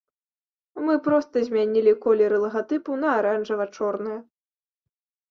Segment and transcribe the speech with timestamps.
[0.85, 4.17] Мы проста змянілі колеры лагатыпу на аранжава-чорныя.